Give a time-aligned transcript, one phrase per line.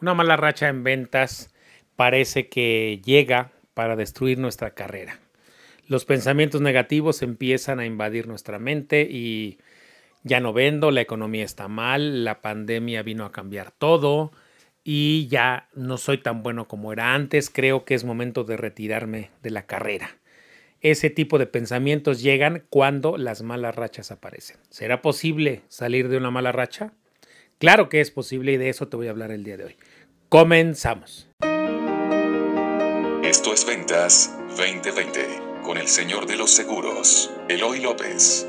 [0.00, 1.50] Una mala racha en ventas
[1.96, 5.20] parece que llega para destruir nuestra carrera.
[5.86, 9.58] Los pensamientos negativos empiezan a invadir nuestra mente y
[10.22, 14.32] ya no vendo, la economía está mal, la pandemia vino a cambiar todo
[14.84, 19.30] y ya no soy tan bueno como era antes, creo que es momento de retirarme
[19.42, 20.16] de la carrera.
[20.80, 24.56] Ese tipo de pensamientos llegan cuando las malas rachas aparecen.
[24.70, 26.92] ¿Será posible salir de una mala racha?
[27.58, 29.76] Claro que es posible y de eso te voy a hablar el día de hoy.
[30.30, 31.28] Comenzamos.
[33.24, 35.26] Esto es Ventas 2020
[35.64, 38.46] con el señor de los seguros, Eloy López.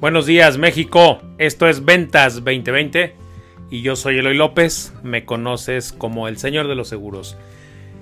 [0.00, 3.14] Buenos días México, esto es Ventas 2020
[3.68, 7.36] y yo soy Eloy López, me conoces como el señor de los seguros.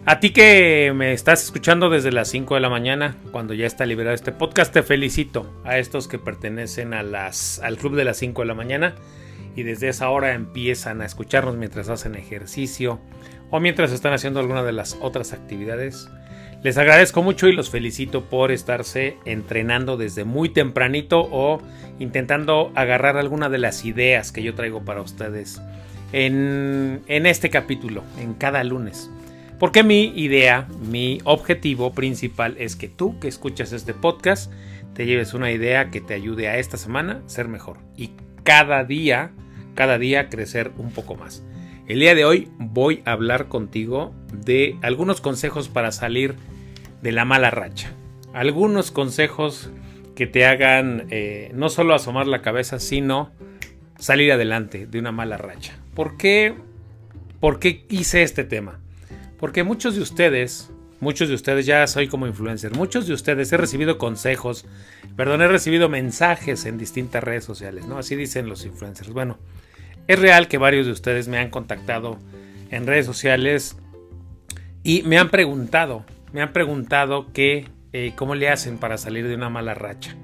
[0.06, 3.86] A ti que me estás escuchando desde las 5 de la mañana, cuando ya está
[3.86, 8.46] liberado este podcast, te felicito a estos que pertenecen al club de las 5 de
[8.46, 8.96] la mañana
[9.56, 13.00] y desde esa hora empiezan a escucharnos mientras hacen ejercicio
[13.50, 16.10] o mientras están haciendo alguna de las otras actividades.
[16.62, 21.62] Les agradezco mucho y los felicito por estarse entrenando desde muy tempranito o
[21.98, 25.62] intentando agarrar alguna de las ideas que yo traigo para ustedes
[26.12, 29.10] en este capítulo, en cada lunes.
[29.64, 34.52] Porque mi idea, mi objetivo principal es que tú que escuchas este podcast
[34.92, 38.10] te lleves una idea que te ayude a esta semana ser mejor y
[38.42, 39.32] cada día,
[39.74, 41.42] cada día crecer un poco más.
[41.88, 46.34] El día de hoy voy a hablar contigo de algunos consejos para salir
[47.00, 47.90] de la mala racha.
[48.34, 49.70] Algunos consejos
[50.14, 53.30] que te hagan eh, no solo asomar la cabeza, sino
[53.98, 55.72] salir adelante de una mala racha.
[55.94, 56.54] ¿Por qué,
[57.40, 58.83] ¿Por qué hice este tema?
[59.44, 63.58] Porque muchos de ustedes, muchos de ustedes ya soy como influencer, muchos de ustedes he
[63.58, 64.64] recibido consejos,
[65.18, 67.98] perdón, he recibido mensajes en distintas redes sociales, ¿no?
[67.98, 69.10] Así dicen los influencers.
[69.10, 69.36] Bueno,
[70.08, 72.18] es real que varios de ustedes me han contactado
[72.70, 73.76] en redes sociales
[74.82, 79.34] y me han preguntado, me han preguntado que, eh, cómo le hacen para salir de
[79.34, 80.16] una mala racha.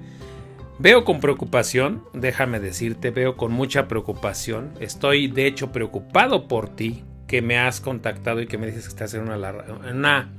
[0.79, 7.03] Veo con preocupación, déjame decirte, veo con mucha preocupación, estoy de hecho preocupado por ti,
[7.31, 10.29] que me has contactado y que me dices que estás en una,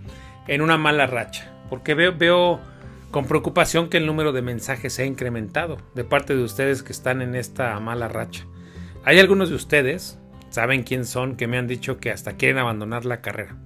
[0.47, 1.51] en una, mala racha.
[1.71, 2.61] Porque veo, veo
[3.11, 6.93] con preocupación que el número de mensajes se ha incrementado de parte de ustedes que
[6.93, 8.45] están en esta mala racha.
[9.05, 10.19] Hay algunos de ustedes,
[10.51, 13.57] saben quién son, que me han dicho que hasta quieren abandonar la carrera.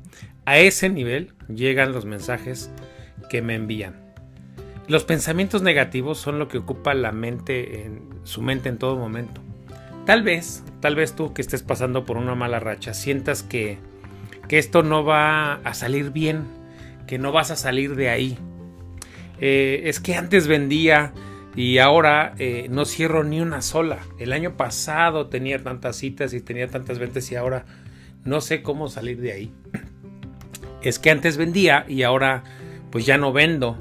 [0.45, 2.71] A ese nivel llegan los mensajes
[3.29, 4.15] que me envían.
[4.87, 9.41] Los pensamientos negativos son lo que ocupa la mente en su mente en todo momento.
[10.06, 13.78] Tal vez, tal vez tú que estés pasando por una mala racha, sientas que,
[14.49, 16.44] que esto no va a salir bien,
[17.09, 18.39] que no vas a salir de ahí.
[19.41, 21.12] Eh, es que antes vendía
[21.56, 23.99] y ahora eh, no cierro ni una sola.
[24.21, 27.65] El año pasado tenía tantas citas y tenía tantas ventas y ahora
[28.25, 29.53] no sé cómo salir de ahí.
[30.83, 32.45] Es que antes vendía y ahora
[32.93, 33.77] pues ya no vendo.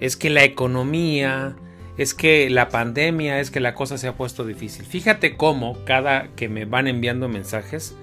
[0.00, 1.54] Es que la economía,
[2.00, 4.86] es que la pandemia, es que la cosa se ha puesto difícil.
[4.86, 7.94] Fíjate cómo cada que me van enviando mensajes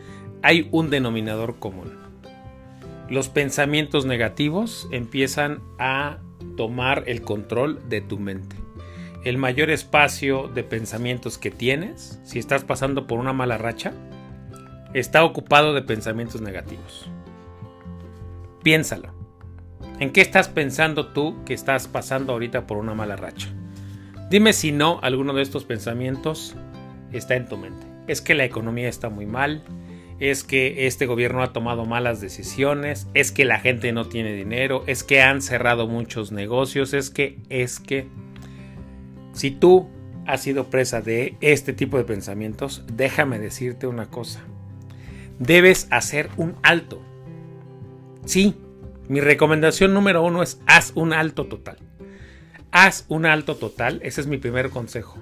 [0.43, 1.97] hay un denominador común.
[3.09, 6.19] Los pensamientos negativos empiezan a
[6.57, 8.55] tomar el control de tu mente.
[9.23, 13.93] El mayor espacio de pensamientos que tienes, si estás pasando por una mala racha,
[14.93, 17.09] está ocupado de pensamientos negativos.
[18.61, 19.11] Piénsalo.
[19.99, 23.47] ¿En qué estás pensando tú que estás pasando ahorita por una mala racha?
[24.29, 26.53] Dime si no alguno de estos pensamientos
[27.13, 27.85] está en tu mente.
[28.07, 29.63] Es que la economía está muy mal,
[30.19, 34.83] es que este gobierno ha tomado malas decisiones, es que la gente no tiene dinero,
[34.85, 38.07] es que han cerrado muchos negocios, es que, es que...
[39.31, 39.87] Si tú
[40.25, 44.41] has sido presa de este tipo de pensamientos, déjame decirte una cosa.
[45.39, 47.01] Debes hacer un alto.
[48.25, 48.55] Sí,
[49.07, 51.77] mi recomendación número uno es haz un alto total.
[52.79, 55.17] Haz un alto total, ese es mi primer consejo.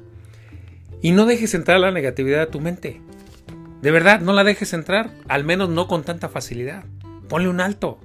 [1.02, 3.00] Y no dejes entrar la negatividad a tu mente.
[3.82, 6.84] De verdad, no la dejes entrar, al menos no con tanta facilidad.
[7.30, 7.98] Ponle un alto.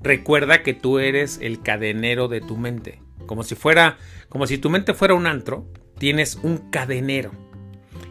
[0.00, 3.02] Recuerda que tú eres el cadenero de tu mente.
[3.26, 3.98] Como si fuera,
[4.28, 5.66] como si tu mente fuera un antro,
[5.98, 7.32] tienes un cadenero.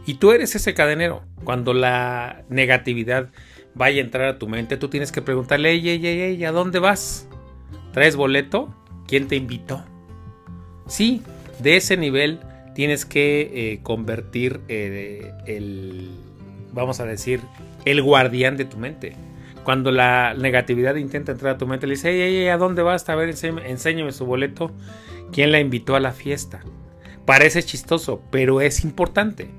[0.06, 1.24] Y tú eres ese cadenero.
[1.46, 3.30] Cuando la negatividad
[3.74, 6.80] vaya a entrar a tu mente, tú tienes que preguntarle, ey, ey, ey, ¿a dónde
[6.80, 7.30] vas?
[7.94, 8.76] ¿Traes boleto?
[9.08, 9.86] ¿Quién te invitó?
[10.88, 11.22] Sí,
[11.60, 12.40] de ese nivel
[12.74, 16.12] tienes que eh, convertir eh, el,
[16.74, 17.42] vamos a decir,
[17.86, 19.16] el guardián de tu mente.
[19.64, 23.10] Cuando la negatividad intenta entrar a tu mente, le dice, ¿a dónde vas?
[23.10, 24.72] A ver, enséñame, su boleto.
[25.32, 26.62] ¿Quién la invitó a la fiesta?
[27.26, 29.50] Parece chistoso, pero es importante.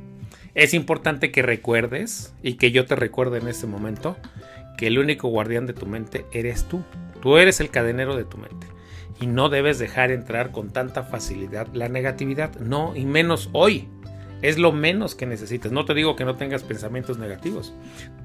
[0.55, 4.17] Es importante que recuerdes y que yo te recuerde en este momento
[4.79, 6.85] que el único guardián de tu mente eres tú.
[7.21, 8.68] Tú eres el cadenero de tu mente.
[9.21, 12.55] Y no debes dejar entrar con tanta facilidad la negatividad.
[12.61, 13.89] No, y menos hoy.
[14.41, 15.73] Es lo menos que necesitas.
[15.73, 17.75] No te digo que no tengas pensamientos negativos.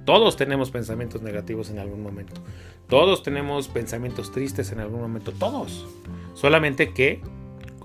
[0.05, 2.39] Todos tenemos pensamientos negativos en algún momento.
[2.87, 5.31] Todos tenemos pensamientos tristes en algún momento.
[5.31, 5.87] Todos.
[6.35, 7.21] Solamente que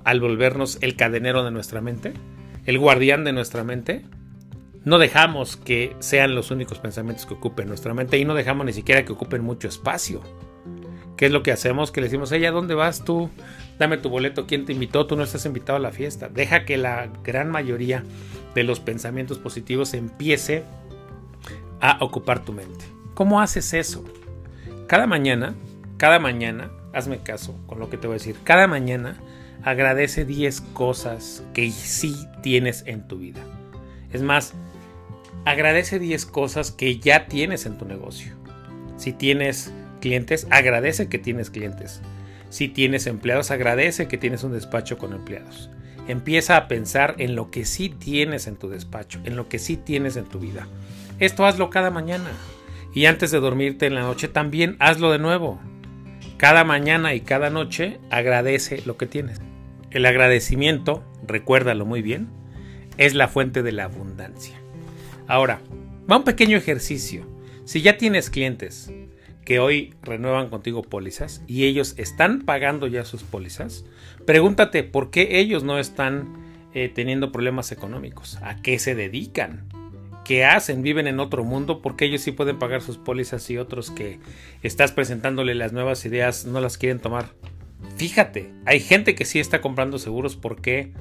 [0.05, 2.13] al volvernos el cadenero de nuestra mente,
[2.67, 4.05] el guardián de nuestra mente,
[4.85, 8.73] no dejamos que sean los únicos pensamientos que ocupen nuestra mente y no dejamos ni
[8.73, 10.23] siquiera que ocupen mucho espacio.
[11.19, 11.91] ¿Qué es lo que hacemos?
[11.91, 13.29] Que le decimos, ella, ¿dónde vas tú?
[13.77, 15.09] Dame tu boleto, ¿quién te invitó?
[15.09, 16.29] Tú no estás invitado a la fiesta.
[16.29, 18.05] Deja que la gran mayoría
[18.55, 20.63] de los pensamientos positivos empiece
[21.81, 22.85] a ocupar tu mente.
[23.15, 24.05] ¿Cómo haces eso?
[24.87, 25.57] Cada mañana,
[25.97, 29.19] cada mañana, hazme caso con lo que te voy a decir, cada mañana
[29.65, 33.41] agradece 10 cosas que sí tienes en tu vida.
[34.13, 34.55] Es más,
[35.45, 38.37] agradece 10 cosas que ya tienes en tu negocio.
[38.97, 42.01] Si tienes clientes, agradece que tienes clientes.
[42.51, 45.71] Si tienes empleados, agradece que tienes un despacho con empleados.
[46.09, 49.77] Empieza a pensar en lo que sí tienes en tu despacho, en lo que sí
[49.77, 50.67] tienes en tu vida.
[51.19, 52.31] Esto hazlo cada mañana.
[52.95, 55.61] Y antes de dormirte en la noche también hazlo de nuevo.
[56.39, 59.41] Cada mañana y cada noche agradece lo que tienes.
[59.91, 62.29] El agradecimiento, recuérdalo muy bien,
[62.97, 64.57] es la fuente de la abundancia.
[65.27, 65.61] Ahora,
[66.11, 67.27] va un pequeño ejercicio.
[67.65, 68.91] Si ya tienes clientes,
[69.49, 73.87] que hoy renuevan contigo pólizas y ellos están pagando ya sus pólizas,
[74.27, 79.67] pregúntate por qué ellos no están eh, teniendo problemas económicos, a qué se dedican,
[80.23, 83.91] qué hacen, viven en otro mundo, porque ellos sí pueden pagar sus pólizas y otros
[83.91, 84.21] que
[84.63, 87.31] estás presentándole las nuevas ideas no las quieren tomar.
[87.97, 90.93] Fíjate, hay gente que sí está comprando seguros porque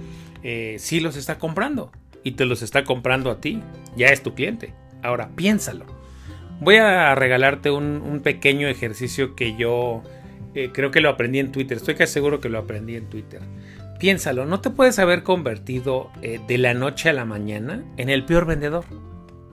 [0.43, 1.91] eh, sí los está comprando
[2.23, 3.61] y te los está comprando a ti,
[3.97, 4.73] ya es tu cliente.
[5.03, 5.96] Ahora, piénsalo.
[6.59, 10.04] Voy a regalarte un, pequeño ejercicio que yo
[10.56, 11.77] eh, creo que lo aprendí en Twitter.
[11.77, 13.42] Estoy casi seguro que lo aprendí en Twitter.
[14.00, 18.25] Piénsalo, no te puedes haber convertido eh, de la noche a la mañana en el
[18.25, 18.86] peor vendedor.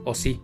[0.04, 0.40] ¿O sí?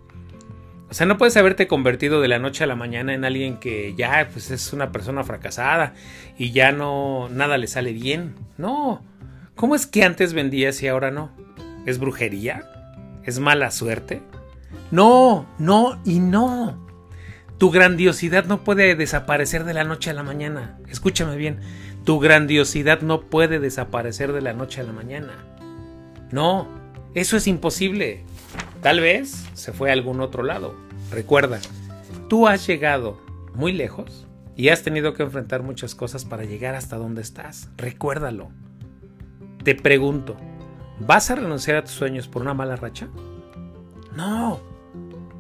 [0.90, 3.94] O sea, no puedes haberte convertido de la noche a la mañana en alguien que
[3.96, 5.94] ya pues, es una persona fracasada
[6.36, 8.34] y ya no nada le sale bien.
[8.58, 9.02] No.
[9.54, 11.30] ¿Cómo es que antes vendías y ahora no?
[11.86, 12.64] ¿Es brujería?
[13.24, 14.20] ¿Es mala suerte?
[14.90, 16.86] No, no y no.
[17.58, 20.78] Tu grandiosidad no puede desaparecer de la noche a la mañana.
[20.88, 21.60] Escúchame bien.
[22.04, 25.44] Tu grandiosidad no puede desaparecer de la noche a la mañana.
[26.32, 26.68] No,
[27.14, 28.24] eso es imposible.
[28.82, 30.74] Tal vez se fue a algún otro lado.
[31.10, 31.60] Recuerda,
[32.28, 33.20] tú has llegado
[33.54, 34.26] muy lejos
[34.56, 37.68] y has tenido que enfrentar muchas cosas para llegar hasta donde estás.
[37.76, 38.50] Recuérdalo.
[39.64, 40.36] Te pregunto,
[41.00, 43.08] ¿vas a renunciar a tus sueños por una mala racha?
[44.20, 44.60] No.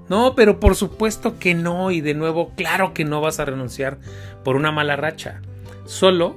[0.08, 1.90] No, pero por supuesto que no.
[1.90, 3.98] Y de nuevo, claro que no vas a renunciar
[4.42, 5.42] por una mala racha.
[5.84, 6.36] Solo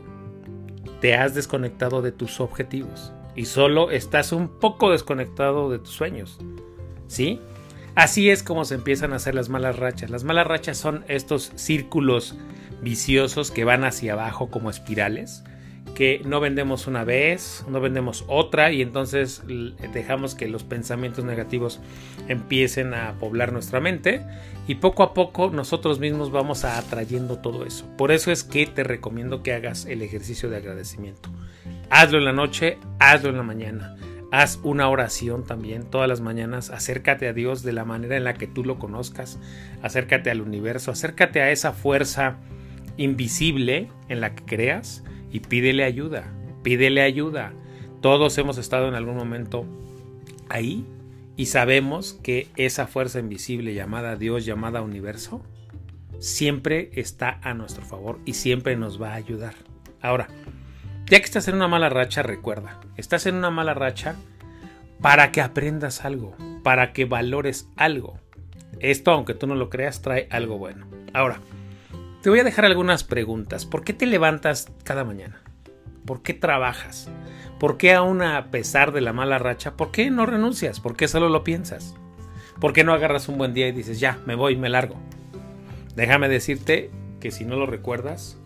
[0.99, 3.13] te has desconectado de tus objetivos.
[3.35, 6.37] Y solo estás un poco desconectado de tus sueños.
[7.07, 7.39] ¿Sí?
[7.95, 10.09] Así es como se empiezan a hacer las malas rachas.
[10.09, 12.35] Las malas rachas son estos círculos
[12.81, 15.43] viciosos que van hacia abajo como espirales
[15.95, 19.43] que no vendemos una vez, no vendemos otra y entonces
[19.93, 21.79] dejamos que los pensamientos negativos
[22.27, 24.25] empiecen a poblar nuestra mente
[24.67, 27.85] y poco a poco nosotros mismos vamos a atrayendo todo eso.
[27.97, 31.29] Por eso es que te recomiendo que hagas el ejercicio de agradecimiento.
[31.89, 33.95] Hazlo en la noche, hazlo en la mañana.
[34.31, 36.71] Haz una oración también todas las mañanas.
[36.71, 39.37] Acércate a Dios de la manera en la que tú lo conozcas.
[39.83, 40.89] Acércate al universo.
[40.89, 42.37] Acércate a esa fuerza
[42.97, 47.51] invisible en la que creas y pídele ayuda, pídele ayuda.
[47.99, 49.65] Todos hemos estado en algún momento
[50.47, 50.85] ahí
[51.35, 55.41] y sabemos que esa fuerza invisible llamada Dios, llamada universo,
[56.19, 59.55] siempre está a nuestro favor y siempre nos va a ayudar.
[60.01, 60.27] Ahora,
[61.07, 64.15] ya que estás en una mala racha, recuerda, estás en una mala racha
[65.01, 68.19] para que aprendas algo, para que valores algo.
[68.79, 70.85] Esto, aunque tú no lo creas, trae algo bueno.
[71.13, 71.39] Ahora,
[72.23, 73.65] te voy a dejar algunas preguntas.
[73.65, 75.41] ¿Por qué te levantas cada mañana?
[76.05, 77.09] ¿Por qué trabajas?
[77.59, 80.79] ¿Por qué aún a pesar de la mala racha, por qué no renuncias?
[80.79, 81.95] ¿Por qué solo lo piensas?
[82.61, 84.95] ¿Por qué no agarras un buen día y dices, ya, me voy, me largo?
[85.97, 88.37] Déjame decirte que si no lo recuerdas,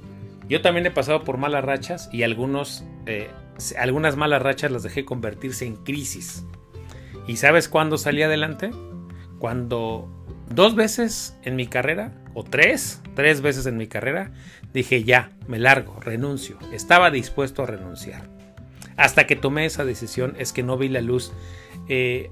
[0.49, 3.29] yo también he pasado por malas rachas y algunos, eh,
[3.77, 6.43] algunas malas rachas las dejé convertirse en crisis.
[7.27, 8.71] ¿Y sabes cuándo salí adelante?
[9.37, 10.09] Cuando
[10.49, 14.29] dos veces en mi carrera o tres, tres veces en mi carrera,
[14.71, 16.59] dije ya, me largo, renuncio.
[16.71, 18.29] Estaba dispuesto a renunciar.
[18.95, 21.33] Hasta que tomé esa decisión es que no vi la luz,
[21.89, 22.29] eh,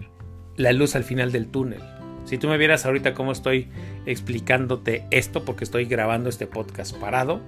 [0.57, 1.81] la luz al final del túnel.
[2.25, 3.67] Si tú me vieras ahorita cómo estoy
[4.05, 7.41] explicándote esto, porque estoy grabando este podcast parado,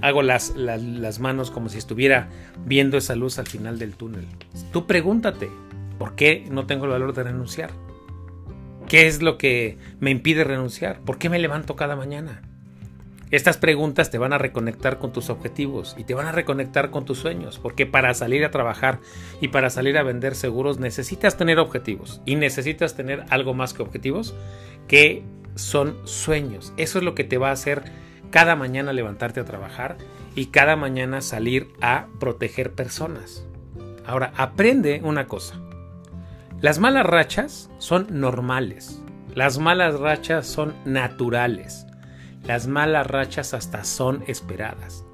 [0.00, 2.28] hago las, las, manos como si estuviera
[2.64, 4.28] viendo esa luz al final del túnel.
[4.72, 5.50] Tú pregúntate,
[5.98, 7.70] ¿por qué no tengo el valor de renunciar?
[8.94, 11.00] ¿Qué es lo que me impide renunciar?
[11.00, 12.42] ¿Por qué me levanto cada mañana?
[13.32, 17.04] Estas preguntas te van a reconectar con tus objetivos y te van a reconectar con
[17.04, 19.00] tus sueños, porque para salir a trabajar
[19.40, 23.82] y para salir a vender seguros necesitas tener objetivos y necesitas tener algo más que
[23.82, 24.32] objetivos,
[24.86, 25.24] que
[25.56, 26.72] son sueños.
[26.76, 27.82] Eso es lo que te va a hacer
[28.30, 29.96] cada mañana levantarte a trabajar
[30.36, 33.44] y cada mañana salir a proteger personas.
[34.06, 35.63] Ahora, aprende una cosa.
[36.64, 39.02] Las malas rachas son normales.
[39.34, 41.86] Las malas rachas son naturales.
[42.46, 45.04] Las malas rachas hasta son esperadas.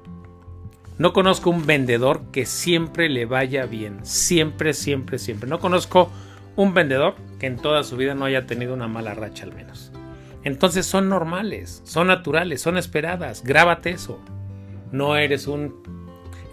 [0.97, 3.99] No conozco un vendedor que siempre le vaya bien.
[4.03, 5.49] Siempre, siempre, siempre.
[5.49, 6.09] No conozco
[6.55, 9.91] un vendedor que en toda su vida no haya tenido una mala racha al menos.
[10.45, 13.43] Entonces son normales, son naturales, son esperadas.
[13.43, 14.21] Grábate eso.
[14.93, 15.83] No eres un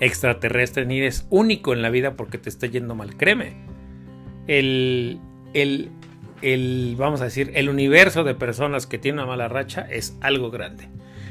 [0.00, 3.16] extraterrestre ni eres único en la vida porque te está yendo mal.
[3.16, 3.77] Créeme.
[4.48, 5.20] El,
[5.54, 5.90] el,
[6.42, 10.50] el, vamos a decir, el universo de personas que tienen una mala racha es algo
[10.50, 10.88] grande.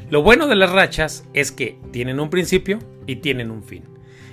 [0.10, 3.84] Lo bueno de las rachas es que tienen un principio y tienen un fin.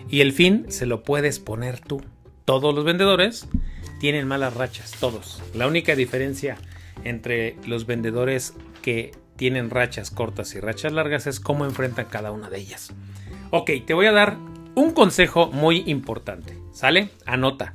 [0.08, 2.00] Y el fin se lo puedes poner tú.
[2.44, 3.48] Todos los vendedores
[3.98, 5.42] tienen malas rachas, todos.
[5.54, 6.58] La única diferencia
[7.02, 12.50] entre los vendedores que tienen rachas cortas y rachas largas es cómo enfrentan cada una
[12.50, 12.92] de ellas.
[13.50, 14.36] Ok, te voy a dar
[14.74, 16.56] un consejo muy importante.
[16.72, 17.10] ¿Sale?
[17.26, 17.74] Anota.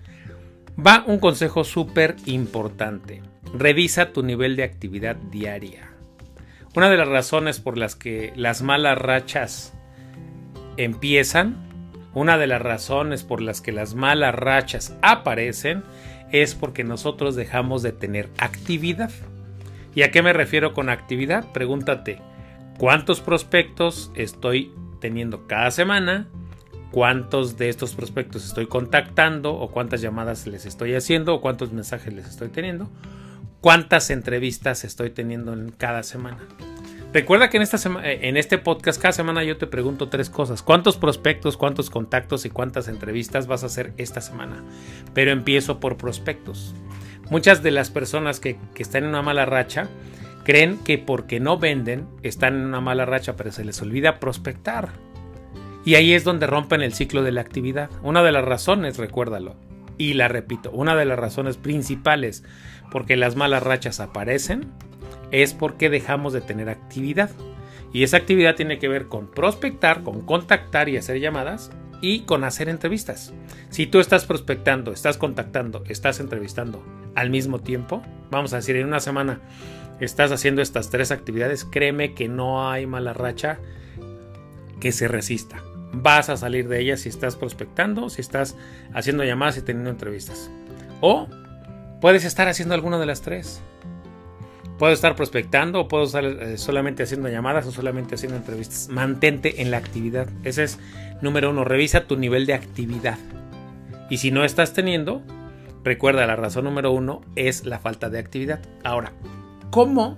[0.86, 3.22] Va un consejo súper importante.
[3.54, 5.92] Revisa tu nivel de actividad diaria.
[6.74, 9.74] Una de las razones por las que las malas rachas
[10.78, 11.58] empiezan,
[12.14, 15.84] una de las razones por las que las malas rachas aparecen,
[16.32, 19.12] es porque nosotros dejamos de tener actividad.
[19.96, 21.52] ¿Y a qué me refiero con actividad?
[21.52, 22.22] Pregúntate,
[22.78, 24.72] ¿cuántos prospectos estoy
[25.02, 26.30] teniendo cada semana?
[26.92, 29.54] ¿Cuántos de estos prospectos estoy contactando?
[29.54, 31.36] ¿O cuántas llamadas les estoy haciendo?
[31.36, 32.90] ¿O cuántos mensajes les estoy teniendo?
[33.62, 36.40] ¿Cuántas entrevistas estoy teniendo en cada semana?
[37.14, 40.64] Recuerda que en, esta eh, en este podcast cada semana yo te pregunto tres cosas.
[40.64, 44.64] ¿Cuántos prospectos, cuántos contactos y cuántas entrevistas vas a hacer esta semana?
[45.14, 46.76] Pero empiezo por prospectos.
[47.30, 49.90] Muchas de las personas que, que están en una mala racha
[50.44, 54.90] creen que porque no venden están en una mala racha, pero se les olvida prospectar.
[55.86, 57.90] Y ahí es donde rompen el ciclo de la actividad.
[58.04, 59.56] Una de las razones, recuérdalo,
[59.98, 62.44] y la repito, una de las razones principales
[62.92, 64.72] porque las malas rachas aparecen
[65.32, 67.30] es porque dejamos de tener actividad.
[67.92, 71.72] Y esa actividad tiene que ver con prospectar, con contactar y hacer llamadas
[72.02, 73.34] y con hacer entrevistas.
[73.70, 76.84] Si tú estás prospectando, estás contactando, estás entrevistando
[77.16, 79.42] al mismo tiempo, vamos a decir en una semana
[80.00, 83.60] estás haciendo estas tres actividades, créeme que no hay mala racha
[84.80, 85.64] que se resista.
[85.92, 88.56] Vas a salir de ella si estás prospectando, si estás
[88.94, 90.52] haciendo llamadas y teniendo entrevistas.
[91.02, 91.28] O
[92.02, 93.62] puedes estar haciendo alguna de las tres.
[94.78, 98.88] Puedo estar prospectando o puedo estar eh, solamente haciendo llamadas o solamente haciendo entrevistas.
[98.90, 100.30] Mantente en la actividad.
[100.44, 100.80] Ese es
[101.22, 101.66] número uno.
[101.66, 103.18] Revisa tu nivel de actividad.
[104.10, 105.22] Y si no estás teniendo,
[105.84, 108.62] recuerda la razón número uno es la falta de actividad.
[108.84, 109.12] Ahora,
[109.70, 110.18] ¿cómo?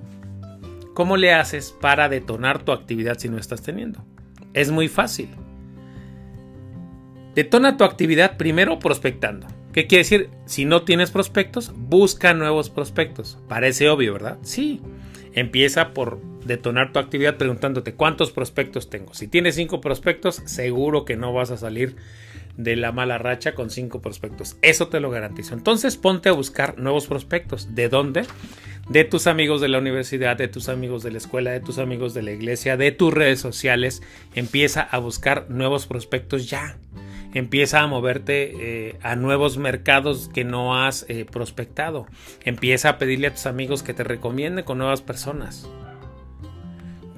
[0.93, 4.05] ¿Cómo le haces para detonar tu actividad si no estás teniendo?
[4.53, 5.29] Es muy fácil.
[7.35, 9.47] Detona tu actividad primero prospectando.
[9.71, 10.29] ¿Qué quiere decir?
[10.45, 13.39] Si no tienes prospectos, busca nuevos prospectos.
[13.47, 14.37] Parece obvio, ¿verdad?
[14.41, 14.81] Sí.
[15.33, 19.13] Empieza por detonar tu actividad preguntándote cuántos prospectos tengo.
[19.13, 21.95] Si tienes cinco prospectos, seguro que no vas a salir
[22.57, 24.57] de la mala racha con cinco prospectos.
[24.61, 25.53] Eso te lo garantizo.
[25.53, 27.75] Entonces ponte a buscar nuevos prospectos.
[27.75, 28.25] ¿De dónde?
[28.89, 32.13] De tus amigos de la universidad, de tus amigos de la escuela, de tus amigos
[32.13, 34.01] de la iglesia, de tus redes sociales.
[34.35, 36.77] Empieza a buscar nuevos prospectos ya
[37.33, 42.07] empieza a moverte eh, a nuevos mercados que no has eh, prospectado.
[42.43, 45.69] Empieza a pedirle a tus amigos que te recomienden con nuevas personas.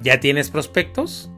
[0.02, 1.30] ¿Ya tienes prospectos?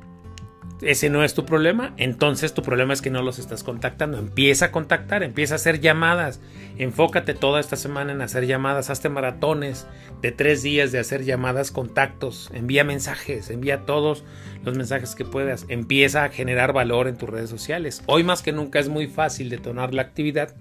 [0.82, 4.18] Ese no es tu problema, entonces tu problema es que no los estás contactando.
[4.18, 6.40] Empieza a contactar, empieza a hacer llamadas.
[6.76, 9.86] Enfócate toda esta semana en hacer llamadas, hazte maratones
[10.20, 14.24] de tres días de hacer llamadas, contactos, envía mensajes, envía todos
[14.64, 15.64] los mensajes que puedas.
[15.68, 18.02] Empieza a generar valor en tus redes sociales.
[18.06, 20.54] Hoy más que nunca es muy fácil detonar la actividad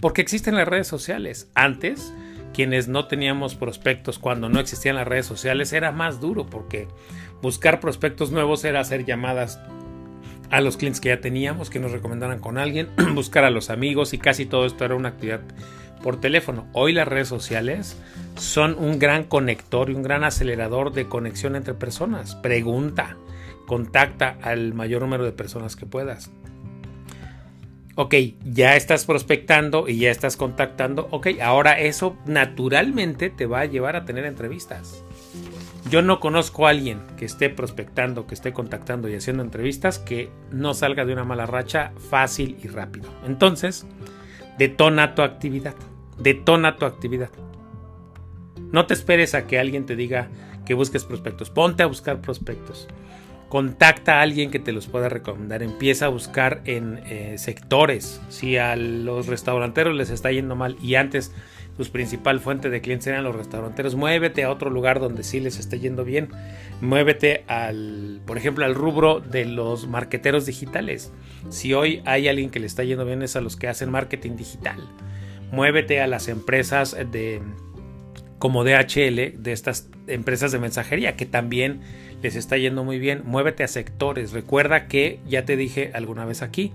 [0.00, 1.50] porque existen las redes sociales.
[1.54, 2.14] Antes
[2.52, 6.88] quienes no teníamos prospectos cuando no existían las redes sociales era más duro porque
[7.42, 9.60] buscar prospectos nuevos era hacer llamadas
[10.50, 14.12] a los clientes que ya teníamos, que nos recomendaran con alguien, buscar a los amigos
[14.12, 15.40] y casi todo esto era una actividad
[16.02, 16.66] por teléfono.
[16.72, 17.96] Hoy las redes sociales
[18.36, 22.34] son un gran conector y un gran acelerador de conexión entre personas.
[22.36, 23.16] Pregunta,
[23.66, 26.30] contacta al mayor número de personas que puedas.
[27.96, 31.08] Ok, ya estás prospectando y ya estás contactando.
[31.10, 35.04] Ok, ahora eso naturalmente te va a llevar a tener entrevistas.
[35.90, 40.30] Yo no conozco a alguien que esté prospectando, que esté contactando y haciendo entrevistas que
[40.52, 43.10] no salga de una mala racha fácil y rápido.
[43.26, 43.86] Entonces,
[44.56, 45.74] detona tu actividad.
[46.16, 47.30] Detona tu actividad.
[48.70, 50.28] No te esperes a que alguien te diga
[50.64, 51.50] que busques prospectos.
[51.50, 52.86] Ponte a buscar prospectos
[53.50, 58.56] contacta a alguien que te los pueda recomendar, empieza a buscar en eh, sectores, si
[58.56, 61.34] a los restauranteros les está yendo mal y antes
[61.80, 65.58] tu principal fuente de clientes eran los restauranteros, muévete a otro lugar donde sí les
[65.58, 66.28] esté yendo bien,
[66.82, 71.10] muévete al, por ejemplo, al rubro de los marqueteros digitales,
[71.48, 74.36] si hoy hay alguien que le está yendo bien es a los que hacen marketing
[74.36, 74.78] digital,
[75.52, 77.40] muévete a las empresas de
[78.38, 81.80] como DHL, de estas empresas de mensajería que también
[82.22, 84.32] les está yendo muy bien, muévete a sectores.
[84.32, 86.72] Recuerda que ya te dije alguna vez aquí,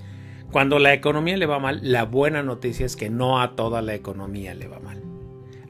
[0.51, 3.93] cuando la economía le va mal, la buena noticia es que no a toda la
[3.93, 5.01] economía le va mal.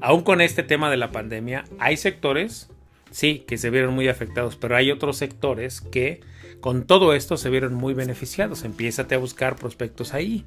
[0.01, 2.69] Aún con este tema de la pandemia, hay sectores,
[3.09, 6.21] sí, que se vieron muy afectados, pero hay otros sectores que
[6.59, 8.63] con todo esto se vieron muy beneficiados.
[8.63, 10.45] Empiézate a buscar prospectos ahí.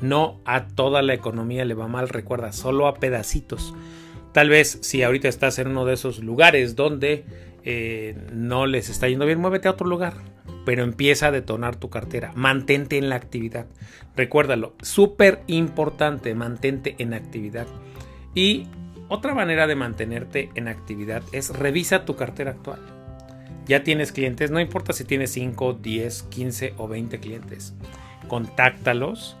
[0.00, 3.74] No a toda la economía le va mal, recuerda, solo a pedacitos.
[4.32, 7.24] Tal vez si ahorita estás en uno de esos lugares donde
[7.64, 10.14] eh, no les está yendo bien, muévete a otro lugar.
[10.68, 12.30] Pero empieza a detonar tu cartera.
[12.34, 13.64] Mantente en la actividad.
[14.14, 17.66] Recuérdalo, súper importante, mantente en actividad.
[18.34, 18.66] Y
[19.08, 22.80] otra manera de mantenerte en actividad es revisa tu cartera actual.
[23.64, 27.72] Ya tienes clientes, no importa si tienes 5, 10, 15 o 20 clientes.
[28.28, 29.38] Contáctalos,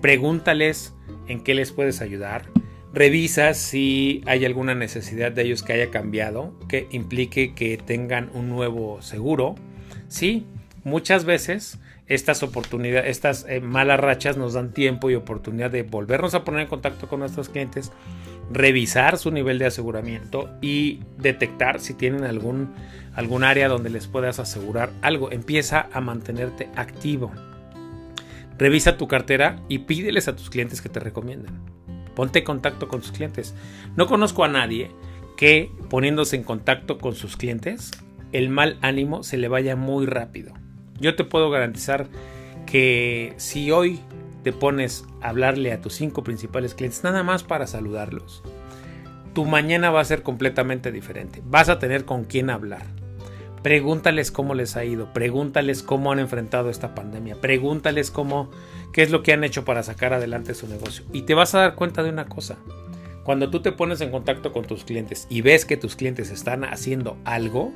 [0.00, 0.94] pregúntales
[1.26, 2.44] en qué les puedes ayudar
[2.92, 8.48] Revisa si hay alguna necesidad de ellos que haya cambiado, que implique que tengan un
[8.48, 9.56] nuevo seguro.
[10.08, 10.46] Sí,
[10.88, 16.34] muchas veces estas oportunidades, estas eh, malas rachas nos dan tiempo y oportunidad de volvernos
[16.34, 17.92] a poner en contacto con nuestros clientes,
[18.50, 22.72] revisar su nivel de aseguramiento y detectar si tienen algún,
[23.14, 25.30] algún área donde les puedas asegurar algo.
[25.30, 27.30] Empieza a mantenerte activo.
[28.58, 31.60] Revisa tu cartera y pídeles a tus clientes que te recomienden.
[32.16, 33.54] Ponte en contacto con tus clientes.
[33.96, 34.90] No conozco a nadie
[35.36, 37.92] que poniéndose en contacto con sus clientes,
[38.32, 40.54] el mal ánimo se le vaya muy rápido.
[41.00, 42.08] Yo te puedo garantizar
[42.66, 44.00] que si hoy
[44.42, 48.42] te pones a hablarle a tus cinco principales clientes nada más para saludarlos,
[49.34, 51.42] tu mañana va a ser completamente diferente.
[51.46, 52.86] Vas a tener con quién hablar.
[53.62, 58.50] Pregúntales cómo les ha ido, pregúntales cómo han enfrentado esta pandemia, pregúntales cómo,
[58.92, 61.04] qué es lo que han hecho para sacar adelante su negocio.
[61.12, 62.56] Y te vas a dar cuenta de una cosa.
[63.24, 66.64] Cuando tú te pones en contacto con tus clientes y ves que tus clientes están
[66.64, 67.72] haciendo algo,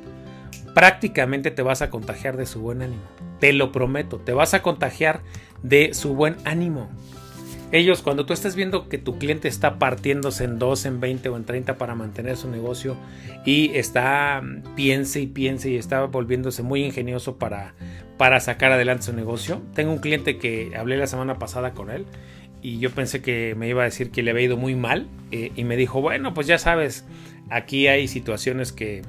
[0.75, 3.03] prácticamente te vas a contagiar de su buen ánimo.
[3.41, 5.21] Te lo prometo, te vas a contagiar
[5.63, 6.89] de su buen ánimo.
[7.73, 11.37] Ellos, cuando tú estás viendo que tu cliente está partiéndose en 2, en 20 o
[11.39, 12.97] en 30 para mantener su negocio
[13.47, 17.75] y está, mm, piense y piense y está volviéndose muy ingenioso para,
[18.19, 19.63] para sacar adelante su negocio.
[19.75, 22.05] Tengo un cliente que hablé la semana pasada con él
[22.61, 25.51] y yo pensé que me iba a decir que le había ido muy mal eh,
[25.57, 27.07] y me dijo, bueno, pues ya sabes,
[27.49, 29.01] aquí hay situaciones que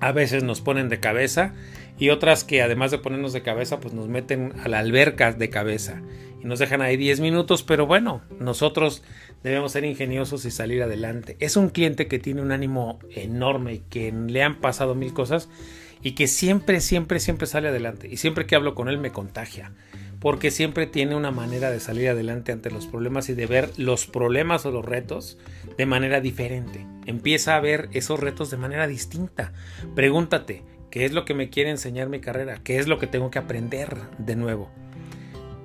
[0.00, 1.54] a veces nos ponen de cabeza
[1.98, 5.50] y otras que además de ponernos de cabeza, pues nos meten a la alberca de
[5.50, 6.00] cabeza
[6.40, 9.02] y nos dejan ahí 10 minutos, pero bueno, nosotros
[9.42, 11.36] debemos ser ingeniosos y salir adelante.
[11.40, 15.48] Es un cliente que tiene un ánimo enorme y que le han pasado mil cosas
[16.02, 18.08] y que siempre, siempre, siempre sale adelante.
[18.08, 19.72] Y siempre que hablo con él me contagia,
[20.20, 24.06] porque siempre tiene una manera de salir adelante ante los problemas y de ver los
[24.06, 25.38] problemas o los retos
[25.76, 26.86] de manera diferente.
[27.06, 29.52] Empieza a ver esos retos de manera distinta.
[29.94, 32.60] Pregúntate, ¿qué es lo que me quiere enseñar mi carrera?
[32.62, 34.70] ¿Qué es lo que tengo que aprender de nuevo?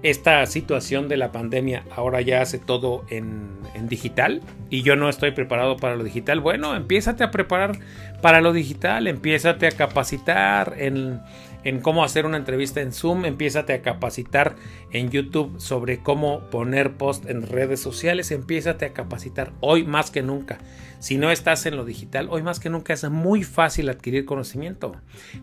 [0.04, 3.54] esta situación de la pandemia ahora ya hace todo en,
[3.88, 7.80] digital y yo no estoy preparado para lo digital, bueno, empiézate a preparar
[8.22, 11.22] para lo digital, empiézate a capacitar en,
[11.63, 14.56] en cómo hacer una entrevista en Zoom, empiézate a capacitar
[14.91, 20.21] en YouTube sobre cómo poner post en redes sociales, empiézate a capacitar hoy más que
[20.21, 20.58] nunca.
[20.99, 24.95] Si no estás en lo digital, hoy más que nunca es muy fácil adquirir conocimiento.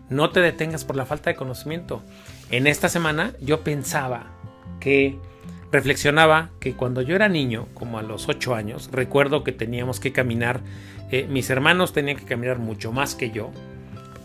[0.09, 2.01] No te detengas por la falta de conocimiento.
[2.49, 4.31] En esta semana yo pensaba
[4.79, 5.19] que
[5.71, 10.11] reflexionaba que cuando yo era niño, como a los 8 años, recuerdo que teníamos que
[10.11, 10.61] caminar,
[11.11, 13.51] eh, mis hermanos tenían que caminar mucho más que yo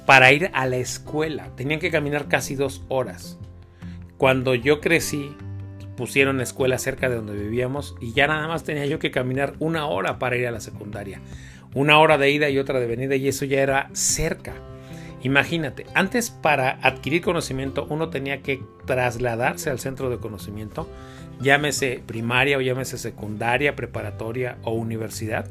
[0.06, 3.38] para ir a la escuela, tenían que caminar casi dos horas.
[4.16, 5.36] Cuando yo crecí,
[5.96, 9.86] pusieron escuela cerca de donde vivíamos y ya nada más tenía yo que caminar una
[9.86, 11.20] hora para ir a la secundaria.
[11.74, 14.54] Una hora de ida y otra de venida y eso ya era cerca.
[15.22, 20.88] Imagínate, antes para adquirir conocimiento uno tenía que trasladarse al centro de conocimiento,
[21.40, 25.48] llámese primaria o llámese secundaria, preparatoria o universidad.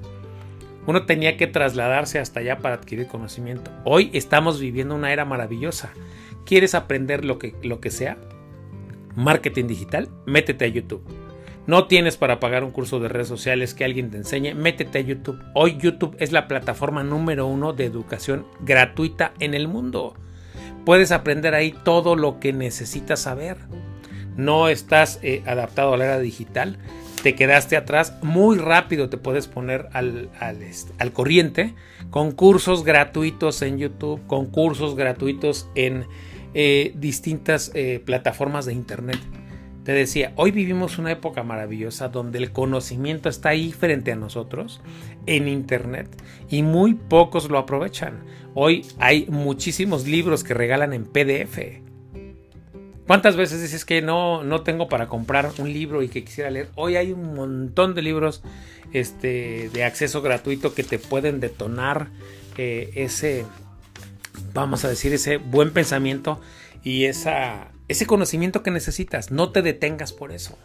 [0.87, 3.71] Uno tenía que trasladarse hasta allá para adquirir conocimiento.
[3.83, 5.91] Hoy estamos viviendo una era maravillosa.
[6.45, 8.17] ¿Quieres aprender lo que, lo que sea?
[9.15, 11.03] Marketing digital, métete a YouTube.
[11.67, 15.01] No tienes para pagar un curso de redes sociales que alguien te enseñe, métete a
[15.01, 15.41] YouTube.
[15.55, 20.13] Hoy YouTube es la plataforma número uno de educación gratuita en el mundo.
[20.85, 23.57] Puedes aprender ahí todo lo que necesitas saber.
[24.37, 26.77] No estás eh, adaptado a la era digital,
[27.25, 31.73] te quedaste atrás, muy rápido te puedes poner al, al, corriente
[32.11, 36.05] con cursos gratuitos en YouTube, con cursos gratuitos en
[36.53, 39.17] eh, distintas eh, plataformas de Internet.
[39.83, 44.83] Te decía, hoy vivimos una época maravillosa donde el conocimiento está ahí frente a nosotros
[45.25, 46.07] en Internet
[46.47, 48.19] y muy pocos lo aprovechan.
[48.53, 51.84] Hoy hay muchísimos libros que regalan en PDF
[53.07, 56.69] ¿Cuántas veces dices que no, no tengo para comprar un libro y que quisiera leer?
[56.73, 58.41] Hoy hay un montón de libros
[58.93, 62.07] este, de acceso gratuito que te pueden detonar
[62.57, 63.45] eh, ese,
[64.53, 66.41] vamos a decir, ese buen pensamiento
[66.83, 69.29] y esa, ese conocimiento que necesitas.
[69.29, 70.57] No te detengas por eso.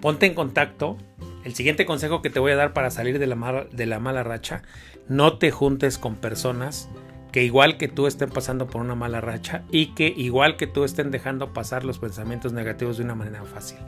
[0.00, 0.96] Ponte en contacto.
[1.42, 4.22] El siguiente consejo que te voy a dar para salir de la, de la mala
[4.22, 4.62] racha,
[5.08, 6.88] no te juntes con personas
[7.32, 10.84] que igual que tú estén pasando por una mala racha y que igual que tú
[10.84, 13.78] estén dejando pasar los pensamientos negativos de una manera fácil.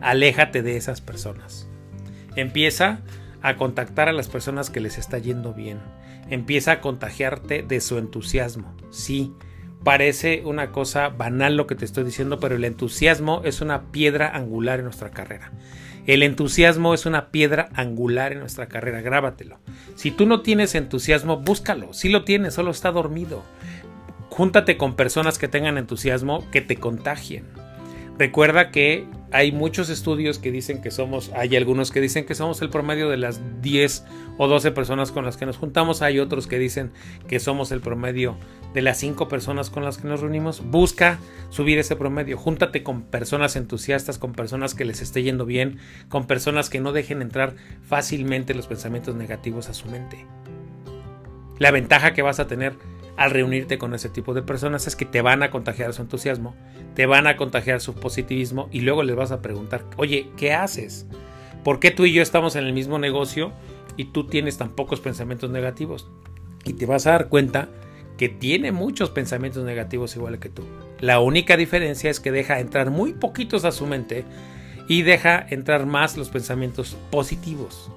[0.00, 1.68] Aléjate de esas personas.
[2.36, 3.00] Empieza
[3.42, 5.80] a contactar a las personas que les está yendo bien.
[6.28, 8.74] Empieza a contagiarte de su entusiasmo.
[8.90, 9.32] Sí,
[9.82, 14.36] parece una cosa banal lo que te estoy diciendo, pero el entusiasmo es una piedra
[14.36, 15.52] angular en nuestra carrera.
[16.06, 19.58] El entusiasmo es una piedra angular en nuestra carrera, grábatelo.
[19.94, 21.92] Si tú no tienes entusiasmo, búscalo.
[21.92, 23.42] Si lo tienes, solo está dormido.
[24.30, 27.44] Júntate con personas que tengan entusiasmo, que te contagien.
[28.18, 32.62] Recuerda que hay muchos estudios que dicen que somos, hay algunos que dicen que somos
[32.62, 34.04] el promedio de las 10
[34.38, 36.90] o 12 personas con las que nos juntamos, hay otros que dicen
[37.28, 38.36] que somos el promedio
[38.74, 40.62] de las 5 personas con las que nos reunimos.
[40.64, 41.18] Busca
[41.50, 46.26] subir ese promedio, júntate con personas entusiastas, con personas que les esté yendo bien, con
[46.26, 47.54] personas que no dejen entrar
[47.86, 50.26] fácilmente los pensamientos negativos a su mente.
[51.58, 52.74] La ventaja que vas a tener
[53.20, 56.56] al reunirte con ese tipo de personas es que te van a contagiar su entusiasmo,
[56.94, 61.06] te van a contagiar su positivismo y luego les vas a preguntar, oye, ¿qué haces?
[61.62, 63.52] ¿Por qué tú y yo estamos en el mismo negocio
[63.98, 66.08] y tú tienes tan pocos pensamientos negativos?
[66.64, 67.68] Y te vas a dar cuenta
[68.16, 70.62] que tiene muchos pensamientos negativos igual que tú.
[70.98, 74.24] La única diferencia es que deja entrar muy poquitos a su mente
[74.88, 77.90] y deja entrar más los pensamientos positivos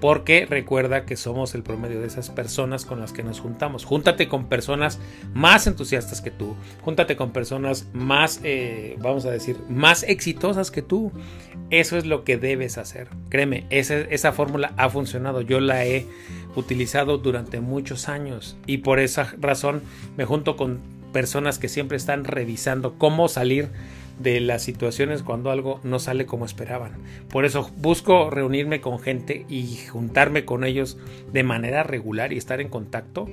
[0.00, 3.84] porque recuerda que somos el promedio de esas personas con las que nos juntamos.
[3.84, 4.98] Júntate con personas
[5.34, 10.82] más entusiastas que tú, júntate con personas más, eh, vamos a decir, más exitosas que
[10.82, 11.12] tú.
[11.70, 13.08] Eso es lo que debes hacer.
[13.28, 15.40] Créeme, esa, esa fórmula ha funcionado.
[15.40, 16.06] Yo la he
[16.56, 19.82] utilizado durante muchos años y por esa razón
[20.16, 20.80] me junto con
[21.12, 23.68] personas que siempre están revisando cómo salir
[24.20, 26.92] de las situaciones cuando algo no sale como esperaban.
[27.30, 30.98] Por eso busco reunirme con gente y juntarme con ellos
[31.32, 33.28] de manera regular y estar en contacto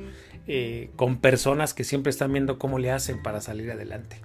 [0.48, 4.18] eh, con personas que siempre están viendo cómo le hacen para salir adelante.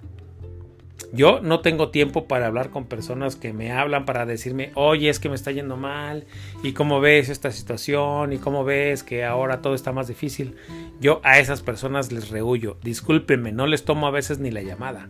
[1.11, 5.19] Yo no tengo tiempo para hablar con personas que me hablan para decirme, oye, es
[5.19, 6.25] que me está yendo mal,
[6.63, 10.55] y cómo ves esta situación, y cómo ves que ahora todo está más difícil.
[10.99, 12.77] Yo a esas personas les rehuyo.
[12.81, 15.09] Discúlpenme, no les tomo a veces ni la llamada.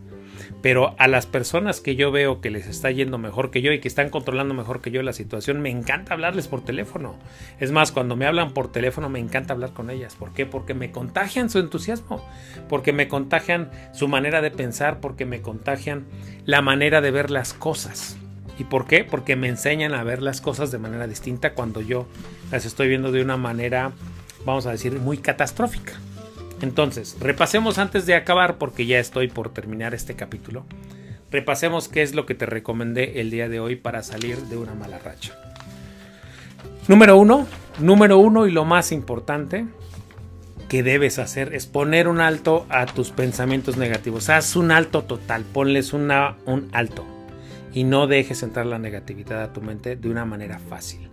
[0.64, 3.82] Pero a las personas que yo veo que les está yendo mejor que yo y
[3.82, 7.16] que están controlando mejor que yo la situación, me encanta hablarles por teléfono.
[7.60, 10.16] Es más, cuando me hablan por teléfono me encanta hablar con ellas.
[10.16, 10.46] ¿Por qué?
[10.46, 12.26] Porque me contagian su entusiasmo,
[12.70, 16.06] porque me contagian su manera de pensar, porque me contagian
[16.46, 18.16] la manera de ver las cosas.
[18.58, 19.04] ¿Y por qué?
[19.04, 22.08] Porque me enseñan a ver las cosas de manera distinta cuando yo
[22.54, 23.92] las estoy viendo de una manera,
[24.46, 26.00] vamos a decir, muy catastrófica.
[26.64, 30.66] Entonces, repasemos antes de acabar, porque ya estoy por terminar este capítulo.
[31.30, 34.74] Repasemos qué es lo que te recomendé el día de hoy para salir de una
[34.74, 35.38] mala racha.
[36.88, 37.48] Número uno,
[37.80, 39.66] número uno y lo más importante
[40.70, 44.30] que debes hacer es poner un alto a tus pensamientos negativos.
[44.30, 47.06] Haz un alto total, ponles una, un alto.
[47.74, 51.10] y no dejes entrar la negatividad a tu mente de una manera fácil.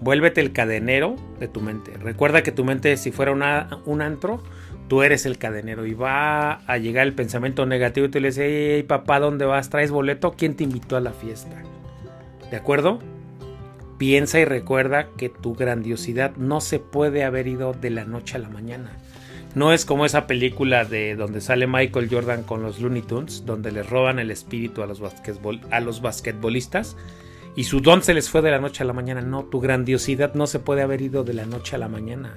[0.00, 1.92] Vuélvete el cadenero de tu mente.
[1.98, 4.42] Recuerda que tu mente, si fuera un antro,
[4.88, 8.44] tú eres el cadenero y va a llegar el pensamiento negativo y tú le dices,
[8.48, 9.70] hey, papá, ¿dónde vas?
[9.70, 10.32] ¿Traes boleto?
[10.32, 11.62] ¿Quién te invitó a la fiesta?
[12.50, 12.98] ¿De acuerdo?
[13.98, 18.40] Piensa y recuerda que tu grandiosidad no se puede haber ido de la noche a
[18.40, 18.92] la mañana.
[19.54, 23.72] No es como esa película de donde sale Michael Jordan con los Looney Tunes, donde
[23.72, 25.02] les roban el espíritu a los,
[25.70, 26.96] a los basquetbolistas
[27.56, 29.20] y su don se les fue de la noche a la mañana.
[29.20, 32.34] No, tu grandiosidad no se puede haber ido de la noche a la mañana.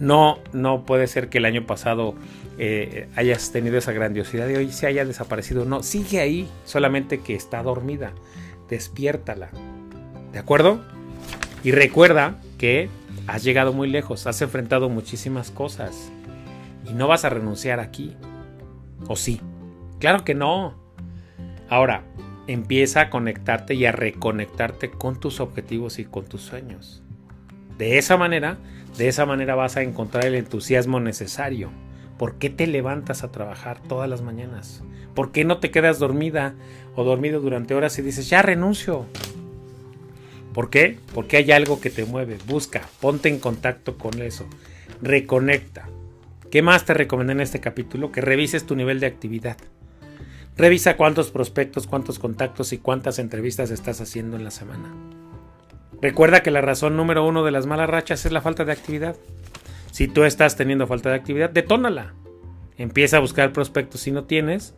[0.00, 2.14] No, no puede ser que el año pasado
[2.58, 5.64] eh, hayas tenido esa grandiosidad y hoy se haya desaparecido.
[5.66, 8.12] No, sigue ahí, solamente que está dormida.
[8.68, 9.50] Despiértala.
[10.32, 10.80] ¿De acuerdo?
[11.62, 12.88] Y recuerda que
[13.26, 16.10] has llegado muy lejos, has enfrentado muchísimas cosas
[16.88, 18.16] y no vas a renunciar aquí.
[19.06, 19.40] ¿O sí?
[19.98, 20.74] Claro que no.
[21.68, 22.04] Ahora,
[22.46, 27.02] empieza a conectarte y a reconectarte con tus objetivos y con tus sueños.
[27.78, 28.58] De esa manera,
[28.96, 31.70] de esa manera vas a encontrar el entusiasmo necesario.
[32.18, 34.82] ¿Por qué te levantas a trabajar todas las mañanas?
[35.14, 36.54] ¿Por qué no te quedas dormida
[36.94, 39.06] o dormido durante horas y dices, ya renuncio?
[40.52, 40.98] ¿Por qué?
[41.14, 42.38] Porque hay algo que te mueve.
[42.46, 44.46] Busca, ponte en contacto con eso.
[45.00, 45.88] Reconecta.
[46.50, 48.10] ¿Qué más te recomendé en este capítulo?
[48.10, 49.56] Que revises tu nivel de actividad.
[50.56, 54.92] Revisa cuántos prospectos, cuántos contactos y cuántas entrevistas estás haciendo en la semana.
[56.02, 59.16] Recuerda que la razón número uno de las malas rachas es la falta de actividad.
[59.90, 62.14] Si tú estás teniendo falta de actividad, detónala.
[62.78, 64.74] Empieza a buscar prospectos si no tienes,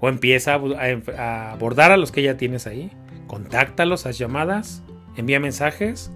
[0.00, 2.90] o empieza a, abordar a los que ya tienes ahí.
[3.28, 4.82] Contáctalos, haz llamadas,
[5.16, 6.10] envía mensajes,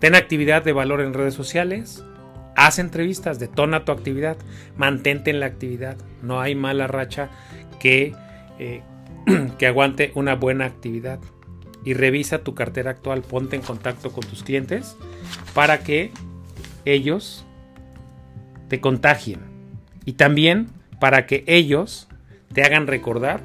[0.00, 2.04] ten actividad de valor en redes sociales,
[2.56, 4.36] haz entrevistas, detona tu actividad,
[4.76, 5.96] mantente en la actividad.
[6.22, 7.30] No hay mala racha
[7.78, 8.12] que,
[8.58, 8.82] eh,
[9.58, 11.20] que aguante una buena actividad.
[11.84, 14.96] Y revisa tu cartera actual, ponte en contacto con tus clientes
[15.54, 16.12] para que
[16.84, 17.44] ellos
[18.68, 19.40] te contagien.
[20.04, 22.08] Y también para que ellos
[22.52, 23.40] te hagan recordar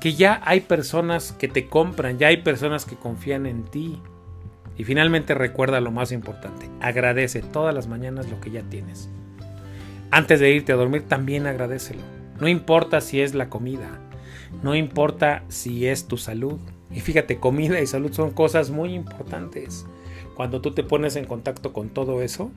[0.00, 3.98] que ya hay personas que te compran, ya hay personas que confían en ti.
[4.76, 9.08] Y finalmente recuerda lo más importante, agradece todas las mañanas lo que ya tienes.
[10.10, 12.02] Antes de irte a dormir también agradecelo.
[12.38, 13.98] No importa si es la comida,
[14.62, 16.58] no importa si es tu salud.
[16.94, 19.84] Y fíjate, comida y salud son cosas muy importantes.
[20.34, 22.50] Cuando tú te pones en contacto con todo eso,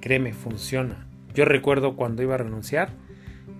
[0.00, 1.06] créeme, funciona.
[1.34, 2.90] Yo recuerdo cuando iba a renunciar,